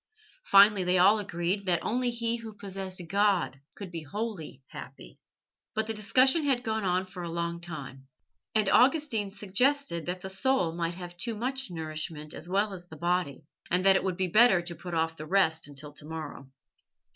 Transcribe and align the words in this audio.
Finally 0.45 0.83
they 0.83 0.97
all 0.97 1.19
agreed 1.19 1.67
that 1.67 1.83
only 1.85 2.09
he 2.09 2.37
who 2.37 2.55
possessed 2.55 2.99
God 3.07 3.59
could 3.75 3.91
be 3.91 4.01
wholly 4.01 4.63
happy. 4.69 5.19
But 5.75 5.85
the 5.85 5.93
discussion 5.93 6.41
had 6.43 6.63
gone 6.63 6.83
on 6.83 7.05
for 7.05 7.21
a 7.21 7.29
long 7.29 7.59
time, 7.61 8.07
and 8.55 8.67
Augustine 8.67 9.29
suggested 9.29 10.07
that 10.07 10.21
the 10.21 10.27
soul 10.31 10.71
might 10.73 10.95
have 10.95 11.15
too 11.17 11.35
much 11.35 11.69
nourishment 11.69 12.33
as 12.33 12.49
well 12.49 12.73
as 12.73 12.87
the 12.87 12.97
body, 12.97 13.43
and 13.69 13.85
that 13.85 13.95
it 13.95 14.03
would 14.03 14.17
be 14.17 14.27
better 14.27 14.59
to 14.63 14.73
put 14.73 14.95
off 14.95 15.17
the 15.17 15.27
rest 15.27 15.67
until 15.67 15.93
to 15.93 16.05
morrow. 16.05 16.49